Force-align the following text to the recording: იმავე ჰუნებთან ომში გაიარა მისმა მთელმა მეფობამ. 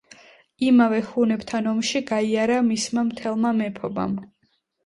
იმავე 0.67 1.01
ჰუნებთან 1.09 1.69
ომში 1.73 2.01
გაიარა 2.13 2.57
მისმა 2.71 3.07
მთელმა 3.11 3.55
მეფობამ. 3.63 4.21